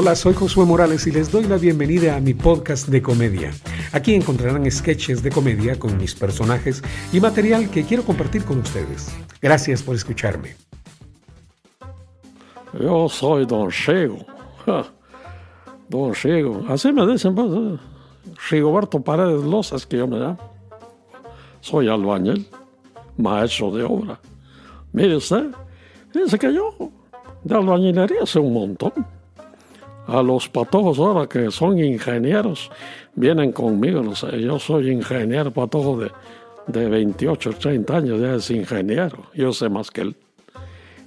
[0.00, 3.50] Hola, soy Josué Morales y les doy la bienvenida a mi podcast de comedia.
[3.90, 9.10] Aquí encontrarán sketches de comedia con mis personajes y material que quiero compartir con ustedes.
[9.42, 10.54] Gracias por escucharme.
[12.80, 14.24] Yo soy Don Chego.
[15.88, 16.64] Don Chego.
[16.68, 17.48] Así me dicen, pues.
[17.50, 17.78] eh.
[18.50, 20.38] Rigoberto Paredes Lozas, que yo me llamo.
[21.60, 22.46] Soy albañil,
[23.16, 24.20] maestro de obra.
[24.92, 25.50] Mire usted,
[26.14, 26.72] dice que yo
[27.42, 29.17] de albañilería sé un montón.
[30.08, 32.70] A los patojos ahora que son ingenieros,
[33.14, 34.02] vienen conmigo.
[34.02, 36.10] no sé, yo soy ingeniero patojo de,
[36.66, 39.24] de 28, 30 años, ya es ingeniero.
[39.34, 40.16] Yo sé más que él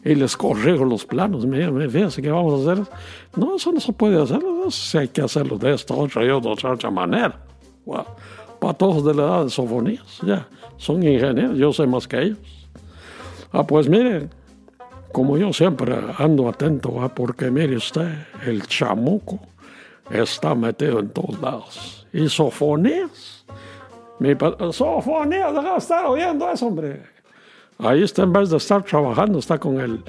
[0.04, 1.46] y les corrijo los planos.
[1.46, 2.86] Mira, mira, fíjense que vamos a hacer.
[3.36, 4.40] No, eso no se puede hacer.
[4.70, 7.40] Si hay que hacerlo de esta otra y otra, otra manera.
[7.86, 8.06] Wow.
[8.60, 10.48] Para todos de la edad de sofonías, ya.
[10.78, 12.38] Son ingenieros, yo sé más que ellos.
[13.52, 14.30] Ah, pues mire,
[15.12, 18.10] como yo siempre ando atento, ah, porque mire usted,
[18.46, 19.40] el chamuco
[20.10, 22.08] está metido en todos lados.
[22.14, 23.46] Y sofonías.
[24.72, 27.04] Sofonías, deja de estar oyendo eso, hombre.
[27.80, 30.04] Ahí está, en vez de estar trabajando, está con el,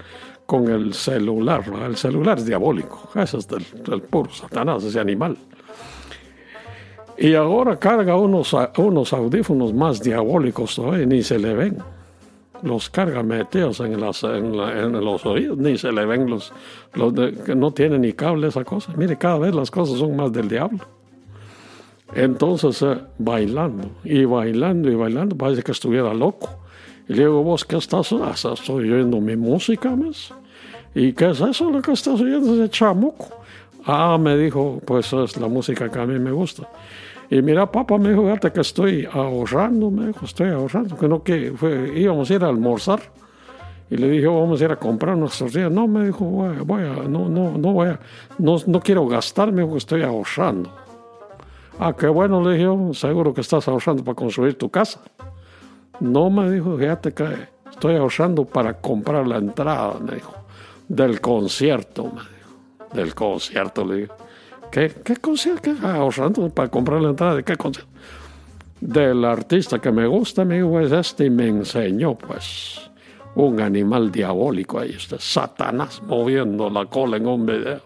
[0.45, 1.65] con el celular.
[1.87, 3.09] El celular es diabólico.
[3.15, 5.37] Ese es del, del puro Satanás, ese animal.
[7.17, 11.79] Y ahora carga unos, unos audífonos más diabólicos todavía, ni se le ven.
[12.63, 16.53] Los carga metidos en, las, en, la- en los oídos, ni se le ven los,
[16.95, 18.93] los de- que no tienen ni cable esa cosa.
[18.97, 20.79] Mire, cada vez las cosas son más del diablo.
[22.15, 26.51] Entonces, eh, bailando, y bailando, y bailando, parece que estuviera loco.
[27.09, 28.13] Y le digo, ¿vos qué estás?
[28.13, 30.33] "Ah, Estoy oyendo mi música, mes.
[30.95, 33.29] ¿Y qué es eso lo que estás oyendo, ese chamuco?
[33.87, 36.69] Ah, me dijo, pues es la música que a mí me gusta.
[37.33, 41.23] Y mira, papá me dijo, fíjate que estoy ahorrando, me dijo, estoy ahorrando, que no,
[41.23, 41.55] que
[41.97, 43.01] íbamos a ir a almorzar.
[43.89, 45.71] Y le dije, vamos a ir a comprar nuestros días.
[45.73, 47.89] No, me dijo, voy, a- no, no, no voy
[48.39, 50.71] no, no quiero gastar, me dijo, estoy ahorrando.
[51.79, 55.01] Ah, qué bueno, le dije, yo, seguro que estás ahorrando para construir tu casa.
[56.01, 57.25] No, me dijo, fíjate que
[57.71, 60.35] estoy ahorrando para comprar la entrada, me dijo,
[60.87, 64.13] del concierto, me dijo, del concierto, le dije.
[64.73, 64.91] ¿Qué,
[65.21, 65.61] concierto?
[65.63, 65.75] ¿Qué?
[65.83, 67.93] Ah, ahorrando para comprar la entrada de qué concierto?
[68.81, 72.91] Del artista que me gusta, me dijo, es este, y me enseñó, pues,
[73.35, 77.83] un animal diabólico ahí, este Satanás moviendo la cola en un video.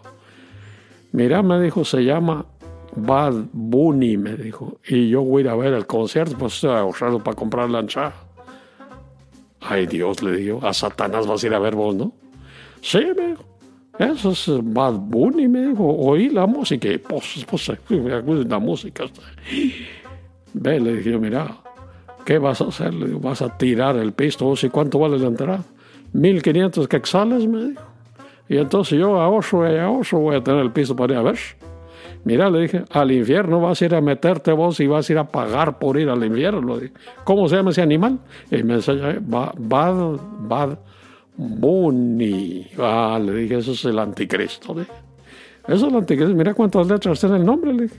[1.11, 2.47] Mira, me dijo, se llama
[2.95, 4.79] Bad Bunny, me dijo.
[4.87, 7.81] Y yo voy a ir a ver el concierto, pues estoy ahorrando para comprar la
[7.81, 8.15] entrada.
[9.61, 12.13] Ay, Dios, le digo, a Satanás vas a ir a ver vos, ¿no?
[12.81, 13.56] Sí, me dijo.
[13.99, 15.85] Eso es Bad Bunny, me dijo.
[15.87, 17.71] Oí la música y pues, pues,
[18.47, 19.05] la música.
[20.53, 21.57] Ve, le dije, mira,
[22.25, 22.93] ¿qué vas a hacer?
[22.95, 24.45] Le digo, vas a tirar el pisto.
[24.45, 25.63] ¿Vos ¿Y cuánto vale la entrada?
[26.13, 27.83] 1500 quetzales, me dijo.
[28.49, 31.39] Y entonces yo ahorro y ahorro voy a tener el piso para ir a ver.
[32.25, 35.19] Mira, le dije, al infierno vas a ir a meterte vos y vas a ir
[35.19, 36.77] a pagar por ir al infierno.
[36.77, 38.19] Le dije, ¿Cómo se llama ese animal?
[38.51, 40.79] Y me enseñó, eh, Ba- Bad, Bad
[41.37, 42.69] Bunny.
[42.79, 44.75] Ah, le dije, eso es el anticristo.
[44.75, 44.93] dije.
[45.67, 46.35] Eso es el anticristo.
[46.35, 47.73] Mira cuántas letras tiene el nombre.
[47.73, 47.91] Le.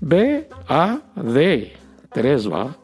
[0.00, 1.72] B, A, D.
[2.12, 2.76] Tres, va.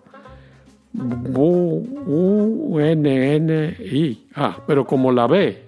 [0.93, 4.27] Bu, U, N, N, I.
[4.35, 5.67] Ah, pero como la B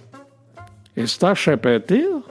[0.94, 2.22] está repetida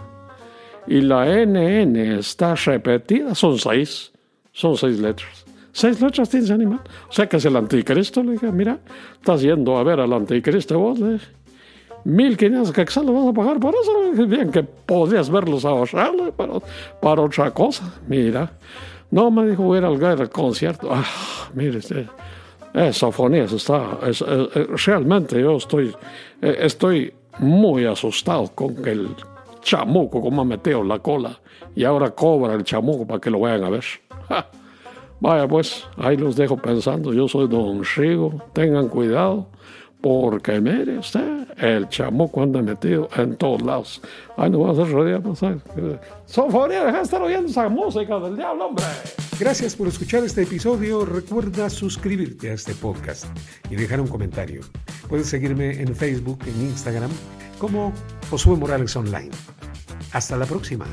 [0.87, 4.11] y la NN está repetida, son seis.
[4.51, 5.45] Son seis letras.
[5.71, 6.81] Seis letras tiene ese animal.
[7.07, 8.23] O sea que es el anticristo.
[8.23, 8.79] Le dije, mira,
[9.13, 10.99] estás yendo a ver al anticristo vos.
[10.99, 11.27] Le dije,
[12.07, 14.25] 1500 quetzales vas a pagar por eso.
[14.25, 16.53] Bien, que podrías verlos ahorrarle para,
[17.01, 17.93] para otra cosa.
[18.07, 18.51] Mira.
[19.11, 20.89] No, me dijo, voy a ir al, concierto.
[20.91, 21.05] Ah,
[21.53, 22.07] mire, este,
[22.73, 25.93] es sofonías, está, es- es- realmente yo estoy,
[26.41, 29.09] eh, estoy muy asustado con el
[29.61, 31.39] chamuco, como ha metido la cola,
[31.75, 33.85] y ahora cobra el chamuco para que lo vayan a ver.
[34.27, 34.45] Ja.
[35.21, 39.47] Vaya pues, ahí los dejo pensando, yo soy Don Rigo, tengan cuidado,
[40.01, 44.01] porque mire usted, el chamuco anda metido en todos lados.
[44.37, 45.61] Ay, no vas a rodear, no sabes.
[46.25, 48.85] Sofonía, deja de estar oyendo esa música del diablo, hombre.
[49.39, 51.05] Gracias por escuchar este episodio.
[51.05, 53.25] Recuerda suscribirte a este podcast
[53.69, 54.61] y dejar un comentario.
[55.09, 57.11] Puedes seguirme en Facebook, en Instagram,
[57.59, 57.93] como
[58.29, 59.31] Josué Morales Online.
[60.11, 60.85] Hasta la próxima.